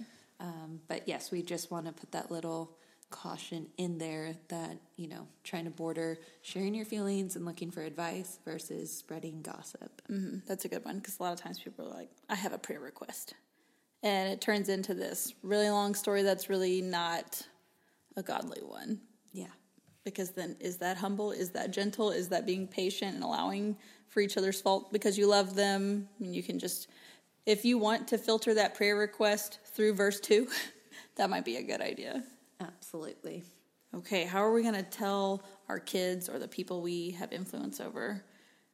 Um, 0.40 0.80
but 0.88 1.06
yes, 1.06 1.30
we 1.30 1.42
just 1.42 1.70
want 1.70 1.86
to 1.86 1.92
put 1.92 2.12
that 2.12 2.30
little 2.30 2.76
caution 3.10 3.66
in 3.76 3.98
there 3.98 4.34
that, 4.48 4.76
you 4.96 5.06
know, 5.06 5.28
trying 5.44 5.64
to 5.64 5.70
border 5.70 6.18
sharing 6.40 6.74
your 6.74 6.86
feelings 6.86 7.36
and 7.36 7.44
looking 7.44 7.70
for 7.70 7.82
advice 7.82 8.38
versus 8.44 8.96
spreading 8.96 9.42
gossip. 9.42 10.02
hmm 10.06 10.38
That's 10.46 10.64
a 10.64 10.68
good 10.68 10.84
one 10.84 10.96
because 10.98 11.18
a 11.20 11.22
lot 11.22 11.32
of 11.32 11.40
times 11.40 11.58
people 11.58 11.86
are 11.86 11.94
like, 11.94 12.10
I 12.28 12.34
have 12.34 12.52
a 12.52 12.58
prayer 12.58 12.80
request. 12.80 13.34
And 14.02 14.32
it 14.32 14.40
turns 14.40 14.68
into 14.68 14.94
this 14.94 15.34
really 15.42 15.70
long 15.70 15.94
story 15.94 16.22
that's 16.22 16.48
really 16.48 16.80
not 16.82 17.46
a 18.16 18.22
godly 18.22 18.62
one. 18.62 19.00
Yeah. 19.32 19.46
Because 20.04 20.30
then, 20.30 20.56
is 20.60 20.78
that 20.78 20.96
humble? 20.96 21.30
Is 21.30 21.50
that 21.50 21.70
gentle? 21.70 22.10
Is 22.10 22.28
that 22.30 22.44
being 22.46 22.66
patient 22.66 23.14
and 23.14 23.22
allowing 23.22 23.76
for 24.08 24.20
each 24.20 24.36
other's 24.36 24.60
fault 24.60 24.92
because 24.92 25.16
you 25.16 25.26
love 25.26 25.54
them? 25.54 26.08
I 26.18 26.22
mean, 26.22 26.34
you 26.34 26.42
can 26.42 26.58
just, 26.58 26.88
if 27.46 27.64
you 27.64 27.78
want 27.78 28.08
to 28.08 28.18
filter 28.18 28.54
that 28.54 28.74
prayer 28.74 28.96
request 28.96 29.58
through 29.74 29.94
verse 29.94 30.18
2, 30.20 30.48
that 31.16 31.30
might 31.30 31.44
be 31.44 31.56
a 31.56 31.62
good 31.62 31.80
idea. 31.80 32.24
Absolutely. 32.60 33.44
Okay, 33.94 34.24
how 34.24 34.42
are 34.42 34.52
we 34.52 34.62
going 34.62 34.74
to 34.74 34.82
tell 34.82 35.42
our 35.68 35.78
kids 35.78 36.28
or 36.28 36.38
the 36.38 36.48
people 36.48 36.80
we 36.80 37.10
have 37.12 37.32
influence 37.32 37.80
over 37.80 38.24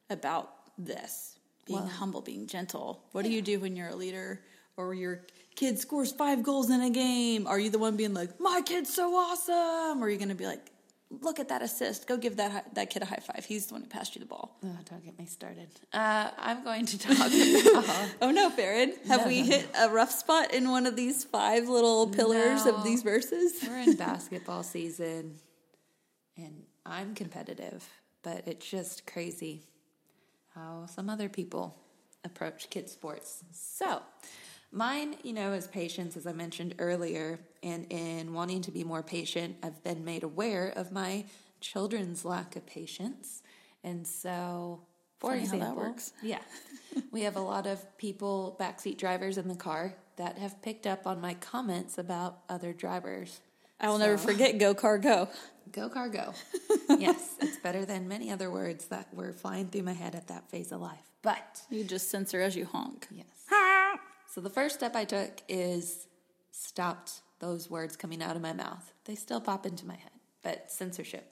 about 0.09 0.51
this? 0.77 1.37
Being 1.65 1.81
Well- 1.81 1.89
humble, 1.89 2.21
being 2.21 2.47
gentle. 2.47 3.03
What 3.11 3.23
do 3.23 3.31
you 3.31 3.41
do 3.41 3.59
when 3.59 3.75
you're 3.75 3.89
a 3.89 3.95
leader 3.95 4.41
or 4.77 4.93
your 4.93 5.25
kid 5.55 5.77
scores 5.77 6.11
five 6.11 6.41
goals 6.41 6.69
in 6.69 6.81
a 6.81 6.89
game? 6.89 7.45
Are 7.45 7.59
you 7.59 7.69
the 7.69 7.77
one 7.77 7.97
being 7.97 8.13
like, 8.13 8.39
my 8.39 8.61
kid's 8.65 8.91
so 8.93 9.13
awesome? 9.13 10.01
Or 10.01 10.07
are 10.07 10.09
you 10.09 10.17
going 10.17 10.29
to 10.29 10.35
be 10.35 10.47
like, 10.47 10.71
look 11.09 11.39
at 11.39 11.49
that 11.49 11.61
assist. 11.61 12.07
Go 12.07 12.17
give 12.17 12.35
that, 12.37 12.75
that 12.75 12.89
kid 12.89 13.01
a 13.01 13.05
high 13.05 13.17
five. 13.25 13.45
He's 13.45 13.67
the 13.67 13.73
one 13.73 13.81
who 13.83 13.89
passed 13.89 14.15
you 14.15 14.19
the 14.19 14.25
ball. 14.27 14.57
Oh, 14.63 14.77
don't 14.89 15.03
get 15.03 15.17
me 15.17 15.25
started. 15.25 15.67
Uh, 15.91 16.29
I'm 16.37 16.63
going 16.63 16.85
to 16.85 16.99
talk 17.05 17.15
about. 17.17 18.09
Oh 18.21 18.31
no, 18.31 18.49
Farron. 18.49 18.93
Have 19.07 19.25
we 19.25 19.41
hit 19.41 19.67
a 19.77 19.89
rough 19.89 20.11
spot 20.11 20.53
in 20.53 20.69
one 20.69 20.85
of 20.85 20.95
these 20.95 21.23
five 21.23 21.67
little 21.67 22.07
pillars 22.07 22.65
No. 22.65 22.75
of 22.75 22.83
these 22.83 23.01
verses? 23.03 23.53
We're 23.67 23.79
in 23.79 23.95
basketball 23.95 24.63
season, 24.63 25.35
and 26.37 26.63
I'm 26.85 27.15
competitive, 27.15 27.87
but 28.23 28.43
it's 28.47 28.69
just 28.69 29.05
crazy 29.07 29.63
how 30.55 30.85
some 30.87 31.09
other 31.09 31.29
people 31.29 31.75
approach 32.23 32.69
kids' 32.69 32.91
sports. 32.91 33.43
So, 33.51 34.01
mine, 34.71 35.15
you 35.23 35.33
know, 35.33 35.53
is 35.53 35.67
patience, 35.67 36.15
as 36.17 36.27
I 36.27 36.33
mentioned 36.33 36.75
earlier, 36.79 37.39
and 37.63 37.85
in 37.91 38.33
wanting 38.33 38.61
to 38.63 38.71
be 38.71 38.83
more 38.83 39.03
patient, 39.03 39.57
I've 39.63 39.83
been 39.83 40.03
made 40.05 40.23
aware 40.23 40.69
of 40.75 40.91
my 40.91 41.25
children's 41.61 42.23
lack 42.25 42.55
of 42.55 42.65
patience. 42.65 43.41
And 43.83 44.05
so, 44.07 44.81
for 45.19 45.31
Funny 45.31 45.41
how 45.45 45.51
that 45.51 45.55
example, 45.57 45.83
works. 45.83 46.13
yeah, 46.23 46.39
we 47.11 47.21
have 47.21 47.35
a 47.35 47.41
lot 47.41 47.67
of 47.67 47.97
people, 47.97 48.55
backseat 48.59 48.97
drivers 48.97 49.37
in 49.37 49.47
the 49.47 49.55
car, 49.55 49.93
that 50.17 50.37
have 50.37 50.61
picked 50.61 50.85
up 50.85 51.07
on 51.07 51.21
my 51.21 51.33
comments 51.35 51.97
about 51.97 52.39
other 52.49 52.73
drivers. 52.73 53.39
I 53.79 53.87
will 53.89 53.97
never 53.99 54.17
forget 54.17 54.57
Go 54.57 54.73
Car 54.73 54.97
Go. 54.97 55.29
Go 55.71 55.87
car 55.87 56.09
go. 56.09 56.33
yes, 56.97 57.35
it's 57.39 57.57
better 57.57 57.85
than 57.85 58.07
many 58.07 58.31
other 58.31 58.49
words 58.49 58.85
that 58.87 59.07
were 59.13 59.31
flying 59.31 59.67
through 59.67 59.83
my 59.83 59.93
head 59.93 60.15
at 60.15 60.27
that 60.29 60.49
phase 60.49 60.71
of 60.71 60.81
life. 60.81 60.97
But 61.21 61.61
You 61.69 61.83
just 61.83 62.09
censor 62.09 62.41
as 62.41 62.55
you 62.55 62.65
honk. 62.65 63.07
yes. 63.11 63.27
So 64.29 64.41
the 64.41 64.49
first 64.49 64.75
step 64.75 64.95
I 64.95 65.05
took 65.05 65.41
is 65.47 66.07
stopped 66.51 67.21
those 67.39 67.69
words 67.69 67.95
coming 67.95 68.21
out 68.21 68.35
of 68.35 68.43
my 68.43 68.53
mouth. 68.53 68.93
They 69.05 69.15
still 69.15 69.41
pop 69.41 69.65
into 69.65 69.87
my 69.87 69.95
head, 69.95 70.11
but 70.43 70.69
censorship. 70.69 71.25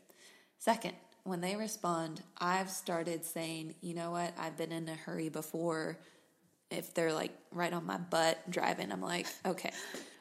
Second, 0.57 0.93
when 1.23 1.41
they 1.41 1.55
respond, 1.55 2.23
I've 2.39 2.71
started 2.71 3.23
saying, 3.23 3.75
you 3.81 3.93
know 3.93 4.09
what, 4.11 4.33
I've 4.39 4.57
been 4.57 4.71
in 4.71 4.89
a 4.89 4.95
hurry 4.95 5.29
before. 5.29 5.99
If 6.71 6.95
they're 6.95 7.13
like 7.13 7.31
right 7.51 7.71
on 7.71 7.85
my 7.85 7.97
butt 7.97 8.39
driving, 8.49 8.91
I'm 8.91 9.01
like, 9.01 9.27
okay. 9.45 9.71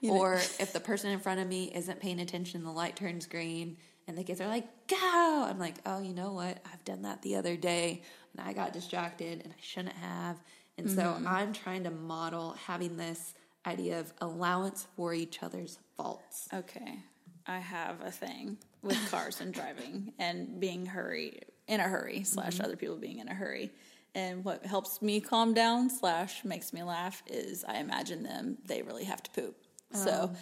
Or 0.07 0.35
if 0.35 0.73
the 0.75 0.81
person 0.81 1.11
in 1.11 1.21
front 1.21 1.41
of 1.41 1.49
me 1.49 1.73
isn't 1.75 2.01
paying 2.01 2.21
attention, 2.21 2.63
the 2.63 2.71
light 2.71 2.95
turns 2.95 3.27
green 3.27 3.79
and 4.07 4.19
the 4.19 4.23
kids 4.23 4.41
are 4.41 4.49
like, 4.49 4.67
go. 4.87 5.47
I'm 5.49 5.59
like, 5.59 5.77
oh, 5.87 6.03
you 6.03 6.13
know 6.13 6.33
what? 6.33 6.59
I've 6.71 6.85
done 6.85 7.03
that 7.03 7.23
the 7.23 7.37
other 7.37 7.57
day 7.57 8.03
and 8.37 8.47
I 8.47 8.53
got 8.53 8.75
distracted 8.75 9.41
and 9.43 9.53
I 9.53 9.61
shouldn't 9.63 9.97
have. 9.97 10.37
And 10.79 10.91
so 10.91 11.03
mm-hmm. 11.03 11.27
I'm 11.27 11.53
trying 11.53 11.85
to 11.85 11.91
model 11.91 12.57
having 12.67 12.97
this 12.97 13.35
idea 13.67 13.99
of 14.01 14.13
allowance 14.21 14.87
for 14.97 15.15
each 15.15 15.43
other's 15.43 15.79
faults. 15.97 16.49
Okay. 16.53 16.99
I 17.47 17.59
have 17.59 18.01
a 18.03 18.11
thing 18.11 18.59
with 18.83 19.11
cars 19.11 19.41
and 19.41 19.55
driving 19.55 20.13
and 20.19 20.61
being 20.61 20.87
hurry 20.87 21.41
in 21.67 21.81
a 21.81 21.85
hurry 21.85 22.25
slash 22.25 22.55
mm-hmm. 22.55 22.65
other 22.65 22.77
people 22.77 22.97
being 22.97 23.19
in 23.19 23.29
a 23.29 23.35
hurry. 23.35 23.71
And 24.15 24.45
what 24.45 24.65
helps 24.65 25.03
me 25.03 25.21
calm 25.21 25.53
down 25.55 25.91
slash 25.91 26.45
makes 26.45 26.73
me 26.73 26.83
laugh 26.83 27.23
is 27.27 27.65
I 27.65 27.79
imagine 27.79 28.23
them 28.23 28.59
they 28.65 28.83
really 28.83 29.05
have 29.05 29.23
to 29.23 29.31
poop. 29.31 29.57
So 29.93 30.31
oh. 30.33 30.37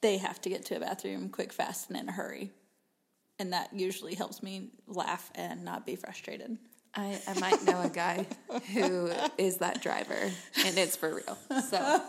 they 0.00 0.18
have 0.18 0.40
to 0.42 0.48
get 0.48 0.64
to 0.66 0.76
a 0.76 0.80
bathroom 0.80 1.28
quick, 1.28 1.52
fast, 1.52 1.90
and 1.90 1.98
in 1.98 2.08
a 2.08 2.12
hurry. 2.12 2.50
And 3.38 3.52
that 3.52 3.72
usually 3.72 4.14
helps 4.14 4.42
me 4.42 4.70
laugh 4.86 5.30
and 5.34 5.64
not 5.64 5.86
be 5.86 5.96
frustrated. 5.96 6.58
I, 6.94 7.20
I 7.28 7.38
might 7.38 7.62
know 7.64 7.80
a 7.82 7.88
guy 7.88 8.26
who 8.72 9.10
is 9.38 9.58
that 9.58 9.82
driver, 9.82 10.30
and 10.64 10.78
it's 10.78 10.96
for 10.96 11.14
real. 11.14 11.38
So 11.68 12.02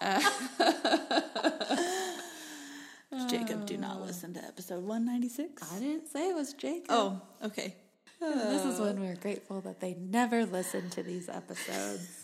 Jacob, 3.28 3.66
do 3.66 3.76
not 3.76 4.00
listen 4.00 4.34
to 4.34 4.44
episode 4.44 4.84
196. 4.84 5.72
I 5.72 5.78
didn't 5.80 6.06
say 6.08 6.30
it 6.30 6.34
was 6.34 6.52
Jacob. 6.52 6.86
Oh, 6.90 7.20
okay. 7.44 7.74
this 8.20 8.64
is 8.64 8.80
when 8.80 9.00
we're 9.00 9.16
grateful 9.16 9.60
that 9.62 9.80
they 9.80 9.94
never 9.94 10.44
listen 10.46 10.88
to 10.90 11.02
these 11.02 11.28
episodes. 11.28 12.08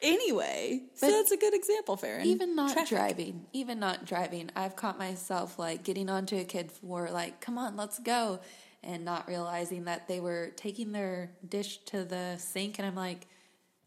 Anyway, 0.00 0.82
so 0.94 1.08
But 1.08 1.12
that's 1.12 1.32
a 1.32 1.36
good 1.36 1.54
example, 1.54 1.96
Farron. 1.96 2.24
Even 2.24 2.54
not 2.54 2.72
Traffic. 2.72 2.88
driving, 2.88 3.46
even 3.52 3.80
not 3.80 4.06
driving, 4.06 4.48
I've 4.54 4.76
caught 4.76 4.96
myself 4.96 5.58
like 5.58 5.82
getting 5.82 6.08
onto 6.08 6.36
a 6.36 6.44
kid 6.44 6.70
for 6.70 7.10
like, 7.10 7.40
come 7.40 7.58
on, 7.58 7.76
let's 7.76 7.98
go, 7.98 8.38
and 8.82 9.04
not 9.04 9.28
realizing 9.28 9.84
that 9.84 10.08
they 10.08 10.20
were 10.20 10.52
taking 10.56 10.92
their 10.92 11.32
dish 11.48 11.78
to 11.86 12.04
the 12.04 12.36
sink, 12.38 12.78
and 12.78 12.86
I'm 12.86 12.94
like, 12.94 13.26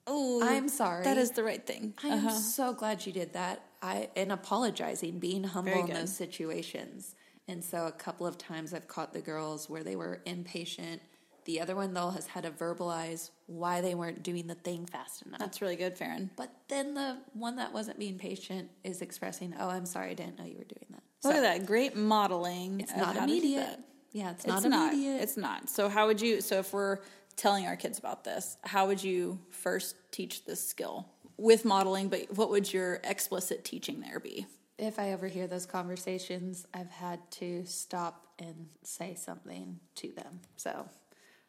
Oh, 0.08 0.42
I'm 0.44 0.68
sorry. 0.68 1.04
That 1.04 1.18
is 1.18 1.32
the 1.32 1.44
right 1.44 1.66
thing. 1.66 1.94
I 2.04 2.08
am 2.10 2.28
uh-huh. 2.28 2.36
so 2.36 2.74
glad 2.74 3.06
you 3.06 3.14
did 3.14 3.34
that. 3.34 3.64
I 3.82 4.10
and 4.16 4.32
apologizing, 4.32 5.20
being 5.20 5.44
humble 5.44 5.86
in 5.86 5.94
those 5.94 6.16
situations. 6.16 7.16
And 7.48 7.64
so 7.64 7.88
a 7.88 7.92
couple 7.92 8.28
of 8.28 8.38
times 8.38 8.74
I've 8.74 8.88
caught 8.88 9.14
the 9.14 9.22
girls 9.22 9.70
where 9.70 9.84
they 9.84 9.96
were 9.96 10.22
impatient. 10.26 11.02
The 11.46 11.60
other 11.60 11.76
one 11.76 11.94
though 11.94 12.12
has 12.12 12.28
had 12.28 12.44
to 12.44 12.52
verbalize 12.52 13.32
why 13.48 13.82
they 13.82 13.96
weren't 13.96 14.22
doing 14.22 14.48
the 14.48 14.56
thing 14.56 14.86
fast 14.86 15.24
enough. 15.24 15.40
That's 15.40 15.62
really 15.62 15.76
good, 15.76 15.98
Farron. 15.98 16.30
But 16.36 16.54
then 16.68 16.94
the 16.94 17.18
one 17.34 17.56
that 17.56 17.74
wasn't 17.74 17.98
being 17.98 18.18
patient 18.18 18.70
is 18.84 19.02
expressing, 19.02 19.56
"Oh, 19.60 19.70
I'm 19.70 19.86
sorry, 19.86 20.12
I 20.12 20.14
didn't 20.14 20.38
know 20.38 20.46
you 20.46 20.58
were 20.58 20.64
doing 20.64 20.88
that." 20.92 21.04
Look 21.24 21.36
at 21.36 21.42
that 21.42 21.66
great 21.66 21.96
modeling. 21.96 22.80
It's 22.80 22.96
not 22.96 23.16
how 23.16 23.26
to 23.26 23.28
do 23.28 23.34
immediate. 23.34 23.80
Yeah, 24.12 24.32
it's, 24.32 24.46
It's 24.46 24.48
not 24.64 24.70
not. 24.70 24.94
immediate. 24.94 25.22
It's 25.22 25.38
not. 25.38 25.70
So 25.70 25.90
how 25.90 26.08
would 26.08 26.20
you? 26.22 26.42
So 26.42 26.60
if 26.60 26.74
we're 26.74 26.98
telling 27.38 27.66
our 27.66 27.76
kids 27.76 27.98
about 28.00 28.24
this, 28.24 28.58
how 28.64 28.88
would 28.88 29.04
you 29.04 29.40
first 29.50 29.96
teach 30.12 30.46
this 30.46 30.66
skill 30.68 31.08
with 31.38 31.64
modeling? 31.66 32.10
But 32.10 32.36
what 32.36 32.50
would 32.50 32.72
your 32.72 33.00
explicit 33.04 33.64
teaching 33.64 34.02
there 34.02 34.20
be? 34.20 34.46
if 34.78 34.98
I 34.98 35.14
overhear 35.14 35.46
those 35.46 35.68
conversations, 35.68 36.66
I've 36.74 36.90
had 36.90 37.20
to 37.34 37.64
stop 37.66 38.26
and 38.40 38.66
say 38.82 39.14
something 39.14 39.80
to 39.94 40.12
them. 40.12 40.40
So, 40.56 40.90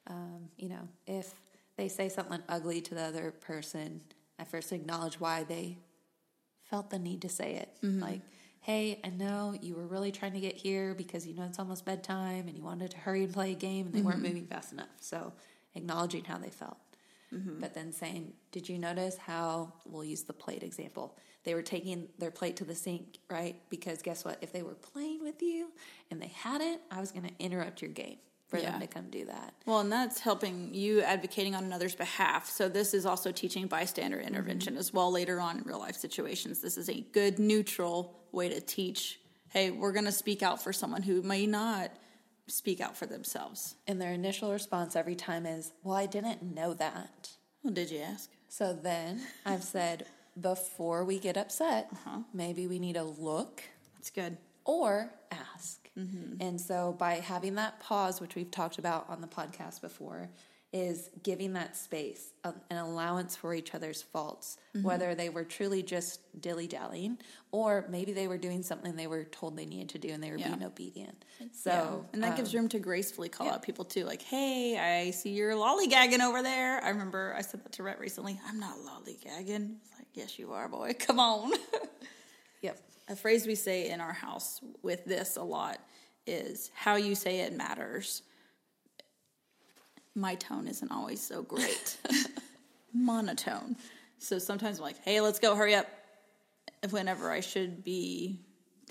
um, 0.06 0.50
you 0.58 0.68
know, 0.68 0.86
if 1.06 1.32
they 1.78 1.88
say 1.88 2.10
something 2.10 2.42
ugly 2.46 2.82
to 2.82 2.94
the 2.94 3.00
other 3.00 3.30
person, 3.30 4.02
I 4.38 4.44
first 4.44 4.70
acknowledge 4.70 5.18
why 5.18 5.44
they 5.44 5.78
felt 6.64 6.90
the 6.90 6.98
need 6.98 7.22
to 7.22 7.30
say 7.30 7.54
it. 7.54 7.70
Like, 7.82 8.20
hey, 8.62 9.00
I 9.04 9.08
know 9.10 9.54
you 9.60 9.74
were 9.74 9.86
really 9.86 10.12
trying 10.12 10.32
to 10.32 10.40
get 10.40 10.56
here 10.56 10.94
because 10.94 11.26
you 11.26 11.34
know 11.34 11.44
it's 11.44 11.58
almost 11.58 11.84
bedtime 11.84 12.46
and 12.46 12.56
you 12.56 12.62
wanted 12.62 12.92
to 12.92 12.96
hurry 12.96 13.24
and 13.24 13.32
play 13.32 13.52
a 13.52 13.56
game 13.56 13.86
and 13.86 13.94
they 13.94 14.02
weren't 14.02 14.18
mm-hmm. 14.18 14.26
moving 14.28 14.46
fast 14.46 14.72
enough. 14.72 14.86
So, 15.00 15.32
acknowledging 15.74 16.24
how 16.24 16.38
they 16.38 16.50
felt. 16.50 16.78
Mm-hmm. 17.34 17.60
But 17.60 17.74
then 17.74 17.92
saying, 17.92 18.32
Did 18.52 18.68
you 18.68 18.78
notice 18.78 19.16
how 19.16 19.72
we'll 19.84 20.04
use 20.04 20.22
the 20.22 20.32
plate 20.32 20.62
example? 20.62 21.16
They 21.44 21.54
were 21.54 21.62
taking 21.62 22.08
their 22.18 22.30
plate 22.30 22.56
to 22.56 22.64
the 22.64 22.74
sink, 22.74 23.18
right? 23.28 23.56
Because 23.68 24.00
guess 24.00 24.24
what? 24.24 24.38
If 24.42 24.52
they 24.52 24.62
were 24.62 24.74
playing 24.74 25.22
with 25.22 25.42
you 25.42 25.72
and 26.10 26.22
they 26.22 26.28
hadn't, 26.28 26.80
I 26.90 27.00
was 27.00 27.10
going 27.10 27.26
to 27.26 27.34
interrupt 27.40 27.82
your 27.82 27.90
game. 27.90 28.18
For 28.52 28.58
Yeah. 28.58 28.72
them 28.72 28.80
to 28.82 28.86
come 28.86 29.08
do 29.08 29.24
that. 29.24 29.54
Well, 29.64 29.80
and 29.80 29.90
that's 29.90 30.20
helping 30.20 30.74
you 30.74 31.00
advocating 31.00 31.54
on 31.54 31.64
another's 31.64 31.94
behalf. 31.94 32.50
So 32.50 32.68
this 32.68 32.92
is 32.92 33.06
also 33.06 33.32
teaching 33.32 33.66
bystander 33.66 34.18
mm-hmm. 34.18 34.26
intervention 34.28 34.76
as 34.76 34.92
well 34.92 35.10
later 35.10 35.40
on 35.40 35.56
in 35.56 35.64
real 35.64 35.78
life 35.78 35.96
situations. 35.96 36.60
This 36.60 36.76
is 36.76 36.90
a 36.90 37.00
good 37.12 37.38
neutral 37.38 38.14
way 38.30 38.50
to 38.50 38.60
teach. 38.60 39.20
Hey, 39.48 39.70
we're 39.70 39.92
going 39.92 40.04
to 40.04 40.12
speak 40.12 40.42
out 40.42 40.62
for 40.62 40.70
someone 40.70 41.02
who 41.02 41.22
may 41.22 41.46
not 41.46 41.92
speak 42.46 42.82
out 42.82 42.94
for 42.94 43.06
themselves. 43.06 43.76
And 43.86 43.98
their 43.98 44.12
initial 44.12 44.52
response 44.52 44.96
every 44.96 45.14
time 45.16 45.46
is, 45.46 45.72
Well, 45.82 45.96
I 45.96 46.04
didn't 46.04 46.42
know 46.42 46.74
that. 46.74 47.30
Well, 47.62 47.72
did 47.72 47.90
you 47.90 48.00
ask? 48.00 48.28
So 48.48 48.74
then 48.74 49.22
I've 49.46 49.62
said, 49.64 50.04
Before 50.38 51.04
we 51.06 51.18
get 51.18 51.38
upset, 51.38 51.88
uh-huh. 51.90 52.18
maybe 52.34 52.66
we 52.66 52.78
need 52.78 52.98
a 52.98 53.04
look 53.04 53.62
That's 53.94 54.10
good. 54.10 54.36
or 54.66 55.10
ask. 55.30 55.81
And 55.96 56.60
so 56.60 56.94
by 56.98 57.14
having 57.14 57.54
that 57.56 57.80
pause, 57.80 58.20
which 58.20 58.34
we've 58.34 58.50
talked 58.50 58.78
about 58.78 59.08
on 59.08 59.20
the 59.20 59.26
podcast 59.26 59.80
before, 59.80 60.30
is 60.72 61.10
giving 61.22 61.52
that 61.52 61.76
space, 61.76 62.32
um, 62.44 62.54
an 62.70 62.78
allowance 62.78 63.36
for 63.36 63.52
each 63.52 63.74
other's 63.74 64.00
faults, 64.00 64.56
whether 64.80 65.14
they 65.14 65.28
were 65.28 65.44
truly 65.44 65.82
just 65.82 66.20
dilly 66.40 66.66
dallying 66.66 67.18
or 67.50 67.84
maybe 67.90 68.14
they 68.14 68.26
were 68.26 68.38
doing 68.38 68.62
something 68.62 68.96
they 68.96 69.06
were 69.06 69.24
told 69.24 69.54
they 69.54 69.66
needed 69.66 69.90
to 69.90 69.98
do 69.98 70.08
and 70.08 70.22
they 70.24 70.30
were 70.30 70.38
Yeah. 70.38 70.48
being 70.48 70.64
obedient. 70.64 71.26
So, 71.52 72.06
and 72.14 72.22
that 72.22 72.30
um, 72.30 72.36
gives 72.38 72.54
room 72.54 72.70
to 72.70 72.78
gracefully 72.78 73.28
call 73.28 73.48
yeah. 73.48 73.52
out 73.52 73.62
people 73.62 73.84
too. 73.84 74.04
Like, 74.06 74.22
hey, 74.22 74.78
I 74.78 75.10
see 75.10 75.30
you're 75.34 75.52
lollygagging 75.52 76.20
over 76.20 76.42
there. 76.42 76.82
I 76.82 76.88
remember 76.88 77.34
I 77.36 77.42
said 77.42 77.62
that 77.64 77.72
to 77.72 77.82
Rhett 77.82 78.00
recently. 78.00 78.40
I'm 78.48 78.58
not 78.58 78.78
lollygagging. 78.78 79.76
It's 79.82 79.92
like, 79.98 80.08
yes, 80.14 80.38
you 80.38 80.52
are, 80.54 80.70
boy. 80.70 80.94
Come 80.98 81.20
on. 81.20 81.52
yep. 82.62 82.78
a 83.08 83.16
phrase 83.16 83.46
we 83.46 83.54
say 83.54 83.90
in 83.90 84.00
our 84.00 84.12
house 84.12 84.60
with 84.82 85.04
this 85.04 85.36
a 85.36 85.42
lot 85.42 85.78
is 86.26 86.70
how 86.74 86.96
you 86.96 87.14
say 87.14 87.40
it 87.40 87.52
matters. 87.52 88.22
My 90.14 90.34
tone 90.36 90.66
isn't 90.66 90.90
always 90.90 91.20
so 91.20 91.42
great. 91.42 91.96
Monotone. 92.94 93.76
So 94.18 94.38
sometimes 94.38 94.78
I'm 94.78 94.84
like, 94.84 95.02
hey, 95.04 95.20
let's 95.20 95.38
go, 95.38 95.56
hurry 95.56 95.74
up. 95.74 95.86
Whenever 96.90 97.30
I 97.30 97.40
should 97.40 97.84
be, 97.84 98.40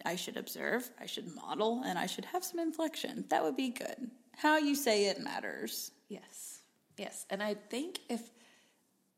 I 0.06 0.16
should 0.16 0.38
observe, 0.38 0.90
I 1.00 1.06
should 1.06 1.34
model, 1.36 1.84
and 1.86 2.00
I 2.00 2.06
should 2.06 2.25
have 2.25 2.44
some 2.44 2.60
inflection. 2.60 3.25
That 3.30 3.44
would 3.44 3.56
be 3.56 3.70
good. 3.70 4.12
How 4.38 4.58
you 4.58 4.75
say 4.75 5.08
it 5.08 5.22
matters. 5.22 5.92
Yes. 6.10 6.62
Yes. 6.98 7.25
And 7.30 7.44
I 7.44 7.54
think 7.54 8.00
if 8.10 8.22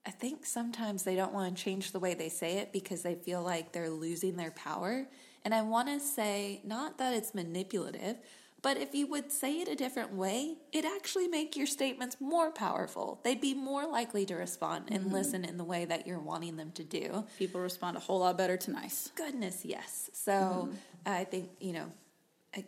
I 0.06 0.12
think 0.12 0.46
sometimes 0.46 1.04
they 1.04 1.16
don't 1.16 1.34
want 1.34 1.56
to 1.56 1.64
change 1.64 1.92
the 1.92 2.00
way 2.00 2.14
they 2.14 2.30
say 2.30 2.58
it 2.58 2.74
because 2.74 3.04
they 3.04 3.16
feel 3.16 3.42
like 3.42 3.72
they're 3.72 3.90
losing 3.90 4.36
their 4.36 4.52
power. 4.52 5.08
And 5.46 5.54
I 5.54 5.62
want 5.62 5.88
to 5.88 6.00
say 6.00 6.62
not 6.66 6.98
that 6.98 7.14
it's 7.14 7.34
manipulative, 7.34 8.18
but 8.62 8.78
if 8.78 8.96
you 8.96 9.08
would 9.08 9.32
say 9.32 9.60
it 9.60 9.68
a 9.68 9.76
different 9.76 10.14
way, 10.14 10.56
it 10.72 10.86
actually 10.86 11.28
make 11.28 11.58
your 11.58 11.68
statements 11.68 12.18
more 12.22 12.50
powerful. 12.50 13.20
They'd 13.24 13.42
be 13.42 13.54
more 13.54 13.86
likely 13.86 14.26
to 14.26 14.36
respond 14.36 14.86
and 14.90 15.06
mm-hmm. 15.06 15.14
listen 15.14 15.44
in 15.44 15.58
the 15.58 15.66
way 15.66 15.84
that 15.84 16.08
you're 16.08 16.20
wanting 16.20 16.56
them 16.56 16.72
to 16.76 16.84
do. 16.84 17.26
People 17.38 17.60
respond 17.60 17.98
a 17.98 18.00
whole 18.00 18.20
lot 18.20 18.38
better 18.38 18.56
to 18.56 18.72
nice. 18.72 19.12
Goodness, 19.16 19.66
yes. 19.66 20.10
So 20.14 20.32
mm-hmm. 20.32 20.74
I 21.06 21.26
think, 21.26 21.50
you 21.60 21.74
know, 21.74 21.92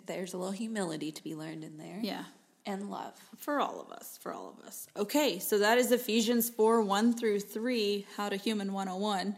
there's 0.06 0.34
a 0.34 0.38
little 0.38 0.52
humility 0.52 1.12
to 1.14 1.24
be 1.24 1.34
learned 1.34 1.64
in 1.64 1.78
there. 1.78 2.00
Yeah. 2.02 2.26
And 2.66 2.90
love. 2.90 3.14
For 3.38 3.60
all 3.60 3.80
of 3.80 3.92
us, 3.92 4.18
for 4.20 4.34
all 4.34 4.56
of 4.58 4.66
us. 4.66 4.88
Okay, 4.98 5.38
so 5.38 5.60
that 5.60 5.78
is 5.78 5.92
Ephesians 5.92 6.50
4 6.50 6.82
1 6.82 7.14
through 7.14 7.42
3, 7.42 8.08
How 8.18 8.30
to 8.30 8.36
Human 8.36 8.74
101. 8.74 9.36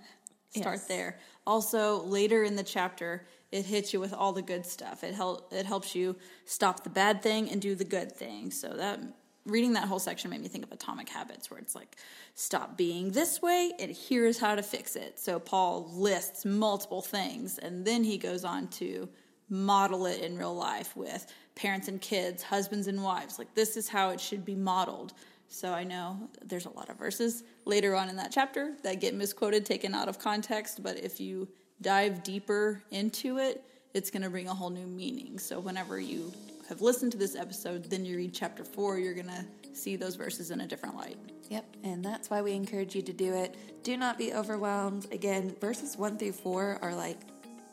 Start 0.55 0.75
Yes. 0.75 0.87
there. 0.87 1.19
Also, 1.45 2.03
later 2.03 2.43
in 2.43 2.55
the 2.55 2.63
chapter, 2.63 3.27
it 3.51 3.65
hits 3.65 3.93
you 3.93 3.99
with 3.99 4.13
all 4.13 4.31
the 4.31 4.41
good 4.41 4.65
stuff. 4.65 5.03
It, 5.03 5.13
help, 5.13 5.51
it 5.53 5.65
helps 5.65 5.93
you 5.93 6.15
stop 6.45 6.83
the 6.83 6.89
bad 6.89 7.21
thing 7.21 7.49
and 7.49 7.61
do 7.61 7.75
the 7.75 7.83
good 7.85 8.11
thing. 8.13 8.49
So, 8.51 8.69
that 8.69 8.99
reading 9.45 9.73
that 9.73 9.87
whole 9.87 9.99
section 9.99 10.29
made 10.29 10.41
me 10.41 10.47
think 10.49 10.65
of 10.65 10.71
Atomic 10.71 11.07
Habits, 11.09 11.49
where 11.49 11.59
it's 11.59 11.75
like, 11.75 11.95
stop 12.33 12.77
being 12.77 13.11
this 13.11 13.41
way, 13.41 13.71
and 13.79 13.91
here's 13.95 14.39
how 14.39 14.55
to 14.55 14.63
fix 14.63 14.95
it. 14.95 15.19
So, 15.19 15.39
Paul 15.39 15.89
lists 15.93 16.45
multiple 16.45 17.01
things, 17.01 17.57
and 17.57 17.85
then 17.85 18.03
he 18.05 18.17
goes 18.17 18.43
on 18.45 18.67
to 18.69 19.07
model 19.49 20.05
it 20.05 20.21
in 20.21 20.37
real 20.37 20.55
life 20.55 20.95
with 20.95 21.25
parents 21.57 21.87
and 21.87 21.99
kids, 21.99 22.43
husbands 22.43 22.87
and 22.87 23.03
wives. 23.03 23.39
Like 23.39 23.53
this 23.55 23.75
is 23.75 23.89
how 23.89 24.11
it 24.11 24.21
should 24.21 24.45
be 24.45 24.55
modeled. 24.55 25.13
So 25.49 25.73
I 25.73 25.83
know 25.83 26.29
there's 26.45 26.65
a 26.65 26.69
lot 26.69 26.89
of 26.89 26.97
verses 26.97 27.43
later 27.65 27.95
on 27.95 28.09
in 28.09 28.15
that 28.17 28.31
chapter 28.31 28.75
that 28.83 29.01
get 29.01 29.15
misquoted, 29.15 29.65
taken 29.65 29.95
out 29.95 30.07
of 30.07 30.19
context, 30.19 30.83
but 30.83 30.97
if 30.97 31.19
you 31.19 31.47
dive 31.81 32.21
deeper 32.23 32.83
into 32.91 33.37
it, 33.37 33.63
it's 33.93 34.11
going 34.11 34.21
to 34.21 34.29
bring 34.29 34.47
a 34.47 34.53
whole 34.53 34.69
new 34.69 34.85
meaning. 34.85 35.39
So 35.39 35.59
whenever 35.59 35.99
you 35.99 36.31
have 36.69 36.81
listened 36.81 37.13
to 37.13 37.17
this 37.17 37.35
episode, 37.35 37.85
then 37.85 38.05
you 38.05 38.17
read 38.17 38.33
chapter 38.33 38.63
4, 38.63 38.99
you're 38.99 39.13
going 39.13 39.27
to 39.27 39.45
see 39.73 39.95
those 39.95 40.15
verses 40.15 40.51
in 40.51 40.61
a 40.61 40.67
different 40.67 40.95
light. 40.95 41.17
Yep, 41.49 41.77
and 41.83 42.03
that's 42.03 42.29
why 42.29 42.41
we 42.41 42.51
encourage 42.51 42.93
you 42.93 43.01
to 43.01 43.13
do 43.13 43.33
it. 43.33 43.55
Do 43.83 43.95
not 43.95 44.17
be 44.17 44.33
overwhelmed. 44.33 45.07
Again, 45.13 45.55
verses 45.61 45.97
1 45.97 46.17
through 46.17 46.33
4 46.33 46.79
are 46.81 46.93
like 46.93 47.19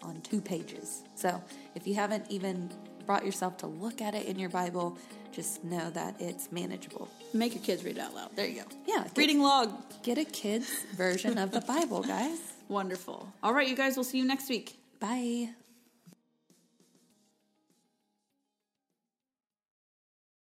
on 0.00 0.20
two 0.20 0.40
pages. 0.40 1.02
So 1.16 1.42
if 1.74 1.86
you 1.86 1.94
haven't 1.94 2.30
even 2.30 2.70
brought 3.06 3.24
yourself 3.24 3.56
to 3.58 3.66
look 3.66 4.00
at 4.00 4.14
it 4.14 4.26
in 4.26 4.38
your 4.38 4.50
Bible, 4.50 4.98
just 5.32 5.64
know 5.64 5.90
that 5.90 6.14
it's 6.20 6.50
manageable. 6.52 7.08
Make 7.32 7.54
your 7.54 7.62
kids 7.62 7.84
read 7.84 7.96
it 7.96 8.00
out 8.00 8.14
loud. 8.14 8.34
There 8.36 8.46
you 8.46 8.62
go. 8.62 8.68
Yeah, 8.86 9.04
get- 9.04 9.16
Reading 9.16 9.40
log. 9.40 9.70
Get 10.02 10.18
a 10.18 10.24
kid's 10.24 10.70
version 10.96 11.38
of 11.38 11.50
the 11.50 11.60
Bible, 11.60 12.02
guys. 12.02 12.38
Wonderful. 12.68 13.28
All 13.42 13.52
right, 13.52 13.68
you 13.68 13.76
guys, 13.76 13.96
we'll 13.96 14.04
see 14.04 14.18
you 14.18 14.24
next 14.24 14.48
week. 14.48 14.78
Bye. 15.00 15.50